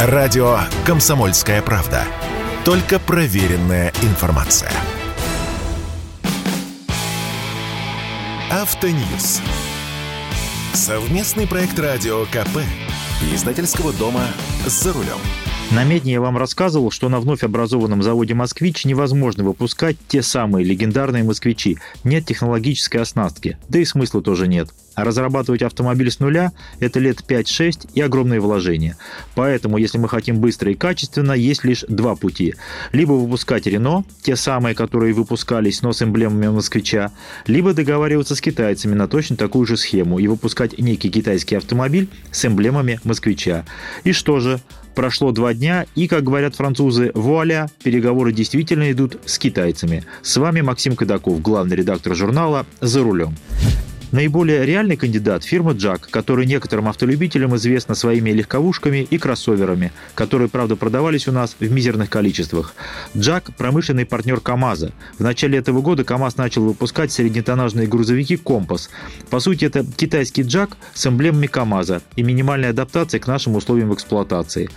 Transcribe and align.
Радио 0.00 0.60
«Комсомольская 0.86 1.60
правда». 1.60 2.04
Только 2.64 3.00
проверенная 3.00 3.92
информация. 4.02 4.70
Автоньюз. 8.48 9.40
Совместный 10.72 11.48
проект 11.48 11.76
радио 11.80 12.26
КП. 12.26 12.58
Издательского 13.34 13.92
дома 13.92 14.22
«За 14.66 14.92
рулем». 14.92 15.18
На 15.70 15.84
Медне 15.84 16.12
я 16.12 16.22
вам 16.22 16.38
рассказывал, 16.38 16.90
что 16.90 17.10
на 17.10 17.20
вновь 17.20 17.44
образованном 17.44 18.02
заводе 18.02 18.32
«Москвич» 18.32 18.86
невозможно 18.86 19.44
выпускать 19.44 19.98
те 20.08 20.22
самые 20.22 20.64
легендарные 20.64 21.24
«Москвичи». 21.24 21.76
Нет 22.04 22.24
технологической 22.24 23.02
оснастки, 23.02 23.58
да 23.68 23.78
и 23.78 23.84
смысла 23.84 24.22
тоже 24.22 24.48
нет. 24.48 24.70
А 24.94 25.04
разрабатывать 25.04 25.60
автомобиль 25.60 26.10
с 26.10 26.20
нуля– 26.20 26.52
это 26.80 27.00
лет 27.00 27.22
5-6 27.28 27.90
и 27.92 28.00
огромные 28.00 28.40
вложения. 28.40 28.96
Поэтому, 29.34 29.76
если 29.76 29.98
мы 29.98 30.08
хотим 30.08 30.40
быстро 30.40 30.72
и 30.72 30.74
качественно, 30.74 31.32
есть 31.32 31.64
лишь 31.64 31.84
два 31.86 32.16
пути. 32.16 32.54
Либо 32.92 33.12
выпускать 33.12 33.66
«Рено», 33.66 34.04
те 34.22 34.36
самые, 34.36 34.74
которые 34.74 35.12
выпускались, 35.12 35.82
но 35.82 35.92
с 35.92 36.02
эмблемами 36.02 36.48
«Москвича», 36.48 37.12
либо 37.46 37.74
договариваться 37.74 38.34
с 38.34 38.40
китайцами 38.40 38.94
на 38.94 39.06
точно 39.06 39.36
такую 39.36 39.66
же 39.66 39.76
схему 39.76 40.18
и 40.18 40.28
выпускать 40.28 40.78
некий 40.78 41.10
китайский 41.10 41.56
автомобиль 41.56 42.08
с 42.32 42.42
эмблемами 42.46 43.00
«Москвича». 43.04 43.66
И 44.04 44.12
что 44.12 44.40
же? 44.40 44.60
Прошло 44.98 45.30
два 45.30 45.54
дня, 45.54 45.86
и, 45.94 46.08
как 46.08 46.24
говорят 46.24 46.56
французы, 46.56 47.12
вуаля, 47.14 47.70
переговоры 47.84 48.32
действительно 48.32 48.90
идут 48.90 49.16
с 49.26 49.38
китайцами. 49.38 50.04
С 50.22 50.36
вами 50.38 50.60
Максим 50.60 50.96
Кадаков, 50.96 51.40
главный 51.40 51.76
редактор 51.76 52.16
журнала 52.16 52.66
«За 52.80 53.04
рулем». 53.04 53.36
Наиболее 54.10 54.64
реальный 54.64 54.96
кандидат– 54.96 55.44
фирма 55.44 55.72
«Джак», 55.72 56.08
который 56.10 56.46
некоторым 56.46 56.88
автолюбителям 56.88 57.54
известна 57.56 57.94
своими 57.94 58.30
легковушками 58.30 59.06
и 59.08 59.18
кроссоверами, 59.18 59.92
которые, 60.14 60.48
правда, 60.48 60.76
продавались 60.76 61.28
у 61.28 61.32
нас 61.32 61.56
в 61.60 61.70
мизерных 61.70 62.08
количествах. 62.08 62.74
«Джак»– 63.14 63.50
промышленный 63.58 64.06
партнер 64.06 64.40
КАМАЗа. 64.40 64.92
В 65.18 65.22
начале 65.22 65.58
этого 65.58 65.82
года 65.82 66.04
КАМАЗ 66.04 66.38
начал 66.38 66.64
выпускать 66.64 67.12
среднетоннажные 67.12 67.86
грузовики 67.86 68.38
«Компас». 68.38 68.88
По 69.28 69.40
сути, 69.40 69.66
это 69.66 69.84
китайский 69.84 70.42
«Джак» 70.42 70.78
с 70.94 71.06
эмблемами 71.06 71.46
КАМАЗа 71.46 72.00
и 72.16 72.22
минимальной 72.22 72.70
адаптацией 72.70 73.20
к 73.20 73.26
нашим 73.26 73.56
условиям 73.56 73.92
эксплуатации. 73.92 74.70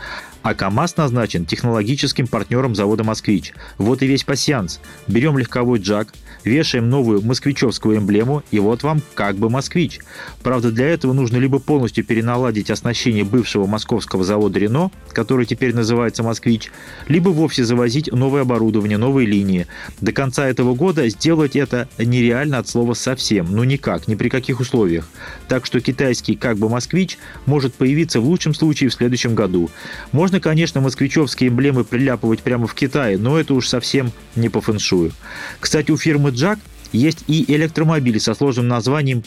А 0.44 0.56
КАМАЗ 0.56 0.97
назначен 0.97 1.45
технологическим 1.45 2.28
партнером 2.28 2.73
завода 2.73 3.03
«Москвич». 3.03 3.53
Вот 3.78 4.02
и 4.02 4.08
весь 4.08 4.23
пассианс. 4.23 4.80
Берем 5.08 5.38
легковой 5.38 5.80
«Джак», 5.80 6.14
вешаем 6.44 6.89
новую 6.89 7.22
москвичевскую 7.22 7.98
эмблему, 7.98 8.44
и 8.50 8.59
вот 8.59 8.81
вам 8.81 9.02
как 9.14 9.36
бы 9.36 9.50
«Москвич». 9.50 10.00
Правда, 10.42 10.72
для 10.72 10.88
этого 10.88 11.14
нужно 11.14 11.38
либо 11.38 11.59
полностью 11.59 12.03
переналадить 12.03 12.72
оснащение 12.72 13.23
бывшего 13.23 13.67
московского 13.67 14.23
завода 14.23 14.58
«Рено», 14.58 14.92
который 15.11 15.45
теперь 15.45 15.75
называется 15.75 16.23
«Москвич», 16.23 16.72
либо 17.08 17.30
вовсе 17.30 17.64
завозить 17.64 18.11
новое 18.11 18.42
оборудование, 18.42 18.98
новые 18.98 19.28
линии. 19.28 19.67
До 20.00 20.11
конца 20.11 20.48
этого 20.48 20.73
года 20.73 21.08
сделать 21.09 21.55
это 21.55 21.88
нереально 22.00 22.58
от 22.58 22.67
слова 22.67 22.95
совсем, 22.95 23.48
ну 23.52 23.64
никак, 23.64 24.08
ни 24.08 24.16
при 24.16 24.30
каких 24.30 24.59
условиях. 24.59 25.08
Так 25.48 25.66
что 25.66 25.80
китайский 25.81 26.36
как 26.36 26.58
бы 26.58 26.67
«Москвич» 26.70 27.20
может 27.45 27.76
появиться 27.76 28.20
в 28.20 28.26
лучшем 28.26 28.55
случае 28.55 28.89
в 28.89 28.94
следующем 28.94 29.36
году. 29.36 29.70
Можно 30.11 30.31
можно, 30.32 30.40
конечно, 30.40 30.80
москвичевские 30.80 31.50
эмблемы 31.50 31.84
приляпывать 31.84 32.40
прямо 32.40 32.66
в 32.66 32.74
Китае, 32.74 33.18
но 33.18 33.38
это 33.38 33.54
уж 33.54 33.68
совсем 33.68 34.14
не 34.38 34.48
по 34.48 34.62
фэншую. 34.62 35.12
Кстати, 35.60 35.92
у 35.92 35.98
фирмы 35.98 36.30
Jack 36.30 36.58
есть 36.94 37.26
и 37.28 37.44
электромобили 37.54 38.18
со 38.18 38.34
сложным 38.34 38.70
названием 38.70 39.26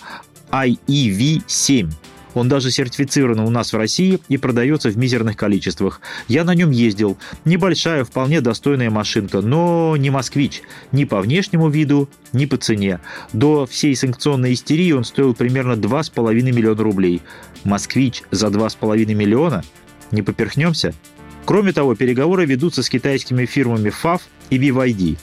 IEV-7. 0.51 1.93
Он 2.33 2.49
даже 2.49 2.71
сертифицирован 2.71 3.41
у 3.41 3.51
нас 3.51 3.75
в 3.75 3.77
России 3.77 4.19
и 4.31 4.39
продается 4.39 4.89
в 4.89 4.97
мизерных 4.97 5.37
количествах. 5.37 6.01
Я 6.27 6.43
на 6.43 6.55
нем 6.55 6.71
ездил. 6.71 7.19
Небольшая, 7.45 8.05
вполне 8.05 8.41
достойная 8.41 8.89
машинка, 8.89 9.43
но 9.43 9.99
не 9.99 10.09
москвич. 10.09 10.63
Ни 10.91 11.05
по 11.05 11.21
внешнему 11.21 11.69
виду, 11.69 12.09
ни 12.33 12.47
по 12.47 12.57
цене. 12.57 13.01
До 13.35 13.67
всей 13.67 13.95
санкционной 13.95 14.55
истерии 14.55 14.93
он 14.93 15.05
стоил 15.05 15.35
примерно 15.35 15.75
2,5 15.75 16.33
миллиона 16.33 16.83
рублей. 16.83 17.21
Москвич 17.63 18.23
за 18.31 18.47
2,5 18.47 19.13
миллиона– 19.13 19.63
не 20.15 20.23
поперхнемся? 20.23 20.95
Кроме 21.45 21.73
того, 21.73 21.95
переговоры 21.95 22.47
ведутся 22.47 22.83
с 22.83 22.89
китайскими 22.89 23.45
фирмами 23.45 23.91
FAF 23.91 24.23
и 24.49 24.59
BYD. 24.59 25.19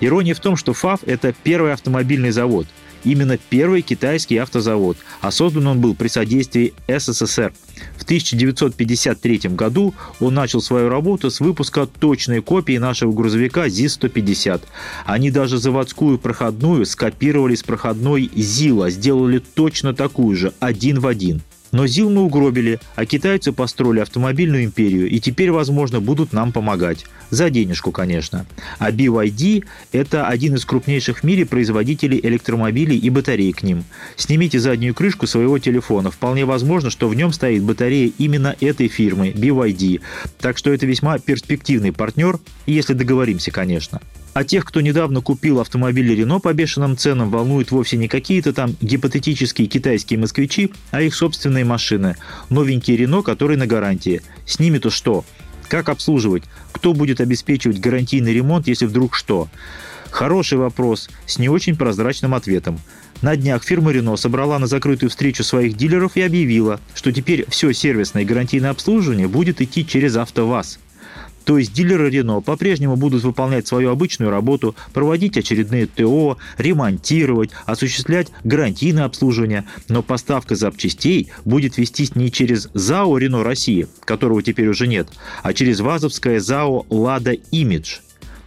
Ирония 0.00 0.34
в 0.34 0.40
том, 0.40 0.56
что 0.56 0.72
FAF– 0.72 1.00
это 1.06 1.34
первый 1.42 1.72
автомобильный 1.72 2.30
завод. 2.30 2.66
Именно 3.04 3.38
первый 3.38 3.82
китайский 3.82 4.36
автозавод, 4.36 4.96
а 5.20 5.30
создан 5.30 5.66
он 5.68 5.80
был 5.80 5.94
при 5.94 6.08
содействии 6.08 6.74
СССР. 6.88 7.52
В 7.96 8.02
1953 8.02 9.38
году 9.50 9.94
он 10.18 10.34
начал 10.34 10.60
свою 10.60 10.88
работу 10.88 11.30
с 11.30 11.38
выпуска 11.40 11.86
точной 11.86 12.42
копии 12.42 12.78
нашего 12.78 13.12
грузовика 13.12 13.68
ЗИС-150. 13.68 14.62
Они 15.04 15.30
даже 15.30 15.58
заводскую 15.58 16.18
проходную 16.18 16.84
скопировали 16.84 17.54
с 17.54 17.62
проходной 17.62 18.30
ЗИЛа, 18.34 18.90
сделали 18.90 19.38
точно 19.38 19.94
такую 19.94 20.36
же, 20.36 20.52
один 20.58 20.98
в 20.98 21.06
один– 21.06 21.42
но 21.76 21.86
ЗИЛ 21.86 22.08
мы 22.08 22.22
угробили, 22.22 22.80
а 22.94 23.04
китайцы 23.04 23.52
построили 23.52 24.00
автомобильную 24.00 24.64
империю 24.64 25.10
и 25.10 25.20
теперь, 25.20 25.50
возможно, 25.50 26.00
будут 26.00 26.32
нам 26.32 26.50
помогать. 26.50 27.04
За 27.28 27.50
денежку, 27.50 27.92
конечно. 27.92 28.46
А 28.78 28.90
BYD– 28.90 29.62
это 29.92 30.26
один 30.26 30.54
из 30.54 30.64
крупнейших 30.64 31.18
в 31.18 31.24
мире 31.24 31.44
производителей 31.44 32.18
электромобилей 32.22 32.96
и 32.96 33.10
батарей 33.10 33.52
к 33.52 33.62
ним. 33.62 33.84
Снимите 34.16 34.58
заднюю 34.58 34.94
крышку 34.94 35.26
своего 35.26 35.58
телефона. 35.58 36.10
Вполне 36.10 36.46
возможно, 36.46 36.88
что 36.88 37.08
в 37.08 37.14
нем 37.14 37.30
стоит 37.30 37.62
батарея 37.62 38.10
именно 38.16 38.56
этой 38.60 38.88
фирмы, 38.88 39.32
BYD. 39.36 40.00
Так 40.38 40.56
что 40.56 40.72
это 40.72 40.86
весьма 40.86 41.18
перспективный 41.18 41.92
партнер, 41.92 42.38
если 42.64 42.94
договоримся, 42.94 43.50
конечно. 43.50 44.00
А 44.36 44.44
тех, 44.44 44.66
кто 44.66 44.82
недавно 44.82 45.22
купил 45.22 45.60
автомобили 45.60 46.12
Рено 46.12 46.40
по 46.40 46.52
бешеным 46.52 46.98
ценам, 46.98 47.30
волнуют 47.30 47.70
вовсе 47.70 47.96
не 47.96 48.06
какие-то 48.06 48.52
там 48.52 48.76
гипотетические 48.82 49.66
китайские 49.66 50.18
москвичи, 50.18 50.72
а 50.90 51.00
их 51.00 51.14
собственные 51.14 51.64
машины. 51.64 52.16
Новенькие 52.50 52.98
Рено, 52.98 53.22
которые 53.22 53.56
на 53.56 53.66
гарантии. 53.66 54.20
С 54.44 54.58
ними-то 54.58 54.90
что? 54.90 55.24
Как 55.68 55.88
обслуживать? 55.88 56.42
Кто 56.72 56.92
будет 56.92 57.22
обеспечивать 57.22 57.80
гарантийный 57.80 58.34
ремонт, 58.34 58.68
если 58.68 58.84
вдруг 58.84 59.14
что? 59.14 59.48
Хороший 60.10 60.58
вопрос 60.58 61.08
с 61.24 61.38
не 61.38 61.48
очень 61.48 61.74
прозрачным 61.74 62.34
ответом. 62.34 62.78
На 63.22 63.36
днях 63.36 63.64
фирма 63.64 63.90
Renault 63.90 64.18
собрала 64.18 64.58
на 64.58 64.66
закрытую 64.66 65.08
встречу 65.08 65.44
своих 65.44 65.78
дилеров 65.78 66.14
и 66.16 66.20
объявила, 66.20 66.78
что 66.94 67.10
теперь 67.10 67.46
все 67.48 67.72
сервисное 67.72 68.24
и 68.24 68.26
гарантийное 68.26 68.68
обслуживание 68.68 69.28
будет 69.28 69.62
идти 69.62 69.86
через 69.86 70.14
АвтоВАЗ. 70.14 70.78
То 71.46 71.58
есть 71.58 71.72
дилеры 71.72 72.10
Рено 72.10 72.40
по-прежнему 72.40 72.96
будут 72.96 73.22
выполнять 73.22 73.68
свою 73.68 73.90
обычную 73.90 74.32
работу, 74.32 74.74
проводить 74.92 75.38
очередные 75.38 75.86
ТО, 75.86 76.38
ремонтировать, 76.58 77.50
осуществлять 77.66 78.32
гарантийное 78.42 79.04
обслуживание, 79.04 79.64
но 79.88 80.02
поставка 80.02 80.56
запчастей 80.56 81.30
будет 81.44 81.78
вестись 81.78 82.16
не 82.16 82.32
через 82.32 82.68
ЗАО 82.74 83.16
Рено 83.18 83.44
России, 83.44 83.86
которого 84.04 84.42
теперь 84.42 84.66
уже 84.66 84.88
нет, 84.88 85.08
а 85.44 85.54
через 85.54 85.78
ВАЗовское 85.78 86.40
ЗАО 86.40 86.84
«Лада 86.90 87.32
Имидж». 87.32 87.98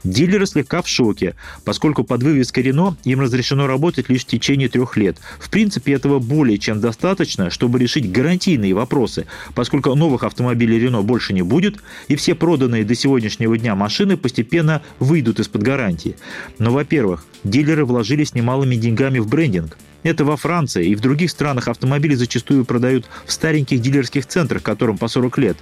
Дилеры 0.04 0.46
слегка 0.46 0.82
в 0.82 0.88
шоке, 0.88 1.36
поскольку 1.66 2.04
под 2.04 2.24
вывеской 2.24 2.64
Рено 2.64 2.96
им 3.04 3.20
разрешено 3.20 3.68
работать 3.68 4.10
лишь 4.10 4.24
в 4.24 4.28
течение 4.28 4.70
трех 4.70 4.96
лет. 4.96 5.18
В 5.40 5.50
принципе, 5.50 5.94
этого 5.94 6.20
более 6.20 6.58
чем 6.58 6.80
достаточно, 6.80 7.50
чтобы 7.50 7.80
решить 7.80 8.12
гарантийные 8.12 8.74
вопросы, 8.74 9.26
поскольку 9.56 9.94
новых 9.96 10.24
автомобилей 10.24 10.80
Рено 10.80 11.02
больше 11.02 11.34
не 11.34 11.42
будет, 11.42 11.80
и 12.08 12.16
все 12.16 12.36
проданные 12.36 12.86
до 12.86 12.96
сегодняшнего 12.96 13.58
дня 13.58 13.76
машины 13.76 14.16
постепенно 14.16 14.82
выйдут 15.00 15.40
из-под 15.40 15.64
гарантии. 15.64 16.16
Но, 16.60 16.72
во-первых, 16.72 17.26
дилеры 17.44 17.86
вложились 17.86 18.34
немалыми 18.34 18.76
деньгами 18.76 19.20
в 19.20 19.28
брендинг– 19.28 19.78
это 20.04 20.26
во 20.26 20.38
Франции 20.38 20.88
и 20.88 20.96
в 20.96 21.02
других 21.02 21.32
странах 21.32 21.68
автомобили 21.68 22.16
зачастую 22.16 22.66
продают 22.66 23.06
в 23.26 23.32
стареньких 23.32 23.82
дилерских 23.82 24.26
центрах, 24.26 24.64
которым 24.64 24.98
по 24.98 25.08
40 25.08 25.38
лет. 25.38 25.58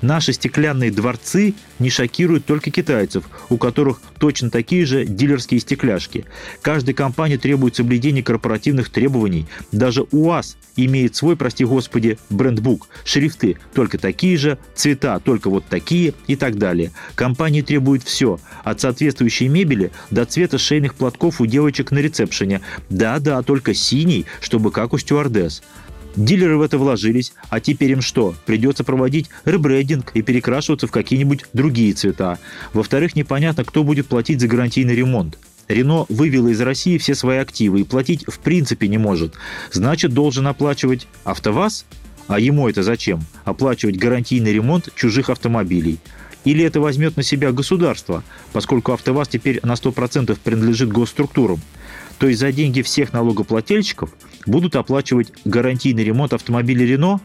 Наши 0.00 0.32
стеклянные 0.32 0.90
дворцы 0.90 1.54
не 1.78 1.90
шокируют 1.90 2.44
только 2.44 2.70
китайцев, 2.70 3.24
у 3.48 3.56
которых 3.56 4.00
точно 4.18 4.50
такие 4.50 4.84
же 4.86 5.04
дилерские 5.04 5.60
стекляшки. 5.60 6.24
Каждой 6.62 6.94
компании 6.94 7.36
требует 7.36 7.76
соблюдения 7.76 8.22
корпоративных 8.22 8.90
требований. 8.90 9.46
Даже 9.72 10.04
УАЗ 10.10 10.56
имеет 10.76 11.16
свой, 11.16 11.36
прости 11.36 11.64
господи, 11.64 12.18
брендбук. 12.30 12.88
Шрифты 13.04 13.58
только 13.74 13.98
такие 13.98 14.36
же, 14.36 14.58
цвета 14.74 15.18
только 15.18 15.50
вот 15.50 15.64
такие 15.66 16.14
и 16.26 16.36
так 16.36 16.58
далее. 16.58 16.92
Компании 17.14 17.62
требуют 17.62 18.04
все, 18.04 18.38
от 18.64 18.80
соответствующей 18.80 19.48
мебели 19.48 19.90
до 20.10 20.24
цвета 20.24 20.58
шейных 20.58 20.94
платков 20.94 21.40
у 21.40 21.46
девочек 21.46 21.90
на 21.90 21.98
ресепшене. 21.98 22.60
Да-да, 22.90 23.42
только 23.42 23.74
синий, 23.80 24.26
чтобы 24.40 24.70
как 24.70 24.92
у 24.92 24.98
стюардесс. 24.98 25.62
Дилеры 26.16 26.56
в 26.56 26.62
это 26.62 26.78
вложились, 26.78 27.32
а 27.48 27.60
теперь 27.60 27.92
им 27.92 28.00
что? 28.00 28.34
Придется 28.44 28.82
проводить 28.82 29.28
ребрендинг 29.44 30.10
и 30.14 30.22
перекрашиваться 30.22 30.86
в 30.86 30.90
какие-нибудь 30.90 31.44
другие 31.52 31.92
цвета. 31.92 32.38
Во-вторых, 32.72 33.14
непонятно, 33.14 33.64
кто 33.64 33.84
будет 33.84 34.08
платить 34.08 34.40
за 34.40 34.48
гарантийный 34.48 34.96
ремонт. 34.96 35.38
Рено 35.68 36.06
вывело 36.08 36.48
из 36.48 36.60
России 36.60 36.98
все 36.98 37.14
свои 37.14 37.38
активы 37.38 37.82
и 37.82 37.84
платить 37.84 38.24
в 38.26 38.38
принципе 38.40 38.88
не 38.88 38.98
может. 38.98 39.34
Значит, 39.70 40.12
должен 40.12 40.46
оплачивать 40.46 41.06
АвтоВАЗ? 41.24 41.84
А 42.26 42.40
ему 42.40 42.68
это 42.68 42.82
зачем? 42.82 43.22
Оплачивать 43.44 43.98
гарантийный 43.98 44.52
ремонт 44.52 44.88
чужих 44.94 45.30
автомобилей. 45.30 45.98
Или 46.44 46.64
это 46.64 46.80
возьмет 46.80 47.16
на 47.16 47.22
себя 47.22 47.52
государство, 47.52 48.24
поскольку 48.52 48.92
АвтоВАЗ 48.92 49.28
теперь 49.28 49.60
на 49.62 49.74
100% 49.74 50.36
принадлежит 50.42 50.90
госструктурам. 50.90 51.60
То 52.18 52.26
есть 52.28 52.40
за 52.40 52.52
деньги 52.52 52.82
всех 52.82 53.12
налогоплательщиков 53.12 54.10
будут 54.46 54.76
оплачивать 54.76 55.32
гарантийный 55.44 56.04
ремонт 56.04 56.32
автомобиля 56.32 56.84
Рено. 56.84 57.20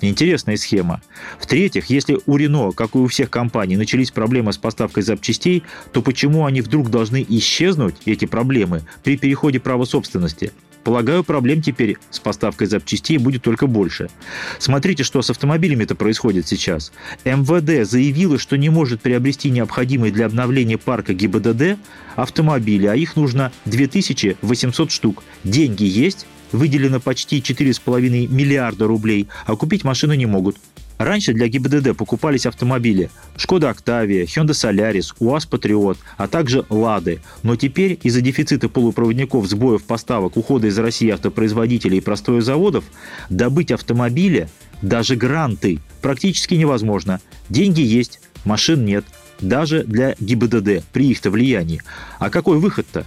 Интересная 0.00 0.56
схема. 0.56 1.02
В-третьих, 1.40 1.86
если 1.86 2.18
у 2.24 2.36
Рено, 2.36 2.70
как 2.72 2.94
и 2.94 2.98
у 2.98 3.06
всех 3.08 3.30
компаний, 3.30 3.76
начались 3.76 4.10
проблемы 4.10 4.52
с 4.52 4.58
поставкой 4.58 5.02
запчастей, 5.02 5.64
то 5.92 6.02
почему 6.02 6.46
они 6.46 6.60
вдруг 6.60 6.88
должны 6.90 7.24
исчезнуть, 7.28 7.96
эти 8.06 8.24
проблемы, 8.24 8.82
при 9.02 9.16
переходе 9.16 9.58
права 9.58 9.84
собственности? 9.84 10.52
Полагаю, 10.88 11.22
проблем 11.22 11.60
теперь 11.60 11.98
с 12.08 12.18
поставкой 12.18 12.66
запчастей 12.66 13.18
будет 13.18 13.42
только 13.42 13.66
больше. 13.66 14.08
Смотрите, 14.58 15.02
что 15.04 15.20
с 15.20 15.28
автомобилями-то 15.28 15.94
происходит 15.94 16.48
сейчас. 16.48 16.92
МВД 17.26 17.86
заявило, 17.86 18.38
что 18.38 18.56
не 18.56 18.70
может 18.70 19.02
приобрести 19.02 19.50
необходимые 19.50 20.14
для 20.14 20.24
обновления 20.24 20.78
парка 20.78 21.12
ГИБДД 21.12 21.76
автомобили, 22.16 22.86
а 22.86 22.94
их 22.94 23.16
нужно 23.16 23.52
2800 23.66 24.90
штук. 24.90 25.24
Деньги 25.44 25.84
есть, 25.84 26.26
выделено 26.52 27.00
почти 27.00 27.40
4,5 27.40 28.26
миллиарда 28.28 28.86
рублей, 28.86 29.28
а 29.44 29.56
купить 29.56 29.84
машину 29.84 30.14
не 30.14 30.24
могут. 30.24 30.56
Раньше 30.98 31.32
для 31.32 31.46
ГИБДД 31.46 31.96
покупались 31.96 32.44
автомобили 32.44 33.08
Шкода 33.36 33.70
Октавия, 33.70 34.24
Hyundai 34.24 34.50
Solaris, 34.50 35.14
УАЗ 35.20 35.46
Патриот, 35.46 35.96
а 36.16 36.26
также 36.26 36.64
Лады. 36.68 37.20
Но 37.44 37.54
теперь 37.54 37.98
из-за 38.02 38.20
дефицита 38.20 38.68
полупроводников, 38.68 39.46
сбоев 39.46 39.84
поставок, 39.84 40.36
ухода 40.36 40.66
из 40.66 40.76
России 40.76 41.10
автопроизводителей 41.10 41.98
и 41.98 42.02
простоя 42.02 42.40
заводов 42.40 42.84
добыть 43.30 43.70
автомобили, 43.70 44.48
даже 44.82 45.14
гранты, 45.14 45.78
практически 46.02 46.54
невозможно. 46.54 47.20
Деньги 47.48 47.80
есть, 47.80 48.20
машин 48.44 48.84
нет. 48.84 49.04
Даже 49.40 49.84
для 49.84 50.16
ГИБДД 50.18 50.84
при 50.92 51.10
их-то 51.10 51.30
влиянии. 51.30 51.80
А 52.18 52.28
какой 52.28 52.58
выход-то? 52.58 53.06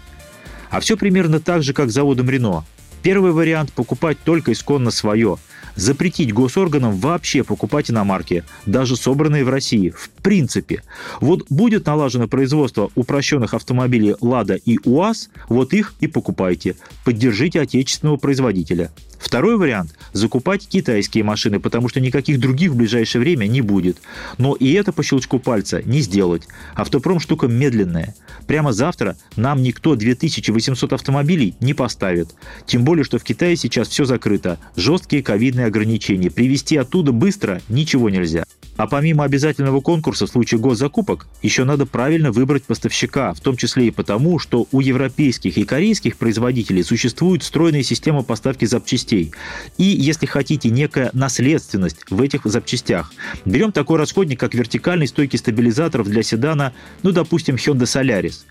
А 0.69 0.79
все 0.79 0.95
примерно 0.95 1.41
так 1.41 1.61
же, 1.61 1.73
как 1.73 1.89
с 1.89 1.93
заводом 1.93 2.29
Рено. 2.29 2.63
Первый 3.03 3.33
вариант– 3.33 3.73
покупать 3.75 4.17
только 4.23 4.53
исконно 4.53 4.91
свое– 4.91 5.37
запретить 5.75 6.33
госорганам 6.33 6.97
вообще 6.97 7.43
покупать 7.43 7.89
иномарки, 7.89 8.43
даже 8.65 8.95
собранные 8.95 9.43
в 9.43 9.49
России, 9.49 9.89
в 9.89 10.09
принципе. 10.21 10.83
Вот 11.19 11.45
будет 11.49 11.85
налажено 11.85 12.27
производство 12.27 12.89
упрощенных 12.95 13.53
автомобилей 13.53 14.15
«Лада» 14.21 14.55
и 14.55 14.77
«УАЗ», 14.83 15.29
вот 15.49 15.73
их 15.73 15.93
и 15.99 16.07
покупайте. 16.07 16.75
Поддержите 17.03 17.61
отечественного 17.61 18.17
производителя. 18.17 18.91
Второй 19.31 19.55
вариант– 19.55 19.95
закупать 20.11 20.67
китайские 20.67 21.23
машины, 21.23 21.61
потому 21.61 21.87
что 21.87 22.01
никаких 22.01 22.37
других 22.37 22.71
в 22.71 22.75
ближайшее 22.75 23.21
время 23.21 23.47
не 23.47 23.61
будет. 23.61 23.97
Но 24.37 24.55
и 24.55 24.73
это 24.73 24.91
по 24.91 25.03
щелчку 25.03 25.39
пальца 25.39 25.81
не 25.85 26.01
сделать. 26.01 26.49
Автопром 26.75 27.21
штука 27.21 27.47
медленная. 27.47 28.13
Прямо 28.45 28.73
завтра 28.73 29.15
нам 29.37 29.63
никто 29.63 29.95
2800 29.95 30.91
автомобилей 30.91 31.55
не 31.61 31.73
поставит. 31.73 32.35
Тем 32.65 32.83
более, 32.83 33.05
что 33.05 33.19
в 33.19 33.23
Китае 33.23 33.55
сейчас 33.55 33.87
все 33.87 34.03
закрыто. 34.03 34.59
Жесткие 34.75 35.23
ковидные 35.23 35.67
ограничения. 35.67 36.29
Привезти 36.29 36.75
оттуда 36.75 37.13
быстро 37.13 37.61
ничего 37.69 38.09
нельзя. 38.09 38.43
А 38.81 38.87
помимо 38.87 39.25
обязательного 39.25 39.79
конкурса 39.79 40.25
в 40.25 40.31
случае 40.31 40.59
госзакупок, 40.59 41.27
еще 41.43 41.65
надо 41.65 41.85
правильно 41.85 42.31
выбрать 42.31 42.63
поставщика, 42.63 43.31
в 43.35 43.39
том 43.39 43.55
числе 43.55 43.85
и 43.85 43.91
потому, 43.91 44.39
что 44.39 44.67
у 44.71 44.79
европейских 44.79 45.59
и 45.59 45.65
корейских 45.65 46.17
производителей 46.17 46.81
существует 46.83 47.43
стройная 47.43 47.83
система 47.83 48.23
поставки 48.23 48.65
запчастей. 48.65 49.33
И, 49.77 49.83
если 49.83 50.25
хотите, 50.25 50.71
некая 50.71 51.11
наследственность 51.13 52.09
в 52.09 52.19
этих 52.23 52.41
запчастях. 52.45 53.13
Берем 53.45 53.71
такой 53.71 53.99
расходник, 53.99 54.39
как 54.39 54.55
вертикальный 54.55 55.05
стойки 55.05 55.37
стабилизаторов 55.37 56.09
для 56.09 56.23
седана, 56.23 56.73
ну, 57.03 57.11
допустим, 57.11 57.57
Hyundai 57.57 57.83
Solaris. 57.83 58.45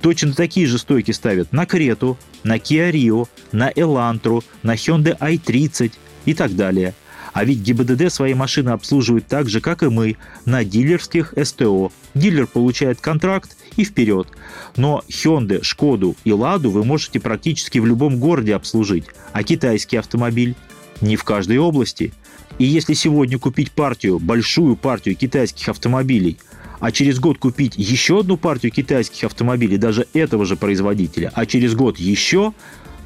Точно 0.00 0.32
такие 0.32 0.66
же 0.66 0.78
стойки 0.78 1.10
ставят 1.10 1.52
на 1.52 1.66
Крету, 1.66 2.16
на 2.44 2.56
Kia 2.56 2.90
Rio, 2.90 3.28
на 3.52 3.70
Elantra, 3.70 4.42
на 4.62 4.72
Hyundai 4.74 5.18
i30 5.18 5.92
и 6.24 6.32
так 6.32 6.56
далее– 6.56 6.94
а 7.36 7.44
ведь 7.44 7.58
ГИБДД 7.58 8.10
свои 8.10 8.32
машины 8.32 8.70
обслуживает 8.70 9.26
так 9.26 9.50
же, 9.50 9.60
как 9.60 9.82
и 9.82 9.90
мы, 9.90 10.16
на 10.46 10.64
дилерских 10.64 11.34
СТО. 11.36 11.92
Дилер 12.14 12.46
получает 12.46 13.02
контракт 13.02 13.58
и 13.76 13.84
вперед. 13.84 14.28
Но 14.76 15.02
Hyundai, 15.06 15.62
Шкоду 15.62 16.16
и 16.24 16.32
Ладу 16.32 16.70
вы 16.70 16.82
можете 16.82 17.20
практически 17.20 17.78
в 17.78 17.84
любом 17.84 18.18
городе 18.18 18.54
обслужить, 18.54 19.04
а 19.34 19.42
китайский 19.42 19.98
автомобиль 19.98 20.54
не 21.02 21.16
в 21.16 21.24
каждой 21.24 21.58
области. 21.58 22.14
И 22.58 22.64
если 22.64 22.94
сегодня 22.94 23.38
купить 23.38 23.70
партию, 23.70 24.18
большую 24.18 24.74
партию 24.74 25.14
китайских 25.14 25.68
автомобилей, 25.68 26.38
а 26.80 26.90
через 26.90 27.18
год 27.18 27.36
купить 27.36 27.74
еще 27.76 28.20
одну 28.20 28.38
партию 28.38 28.72
китайских 28.72 29.24
автомобилей, 29.24 29.76
даже 29.76 30.06
этого 30.14 30.46
же 30.46 30.56
производителя, 30.56 31.32
а 31.34 31.44
через 31.44 31.74
год 31.74 31.98
еще, 31.98 32.54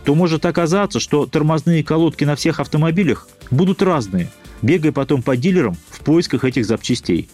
то 0.05 0.15
может 0.15 0.47
оказаться, 0.47 1.01
что 1.01 1.27
тормозные 1.27 1.85
колодки 1.85 2.25
на 2.25 2.37
всех 2.37 2.61
автомобилях 2.61 3.29
будут 3.51 3.83
разные, 3.83 4.31
бегая 4.63 4.93
потом 4.93 5.23
по 5.23 5.37
дилерам 5.37 5.77
в 5.91 6.01
поисках 6.01 6.45
этих 6.45 6.67
запчастей. 6.67 7.29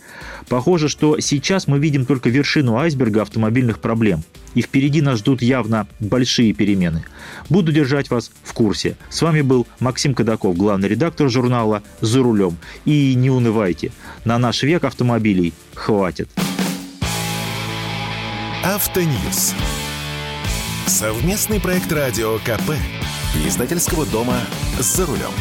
Похоже, 0.49 0.89
что 0.89 1.21
сейчас 1.21 1.67
мы 1.67 1.79
видим 1.79 2.07
только 2.07 2.29
вершину 2.29 2.77
айсберга 2.77 3.23
автомобильных 3.23 3.79
проблем. 3.79 4.23
И 4.55 4.63
впереди 4.63 5.03
нас 5.03 5.19
ждут 5.19 5.43
явно 5.43 5.87
большие 6.01 6.55
перемены. 6.55 7.05
Буду 7.51 7.73
держать 7.73 8.11
вас 8.11 8.31
в 8.43 8.55
курсе. 8.55 8.97
С 9.11 9.21
вами 9.21 9.43
был 9.43 9.67
Максим 9.81 10.15
Кадаков, 10.15 10.57
главный 10.57 10.89
редактор 10.89 11.29
журнала 11.29 11.83
«За 12.01 12.23
рулем». 12.23 12.57
И 12.87 13.15
не 13.15 13.29
унывайте, 13.29 13.93
на 14.25 14.39
наш 14.39 14.63
век 14.63 14.85
автомобилей 14.85 15.53
хватит. 15.75 16.31
Автоньюз. 18.65 19.55
Совместный 20.87 21.61
проект 21.61 21.91
радио 21.91 22.39
КП. 22.39 22.71
Издательского 23.45 24.07
дома 24.07 24.37
«За 24.79 25.05
рулем». 25.05 25.33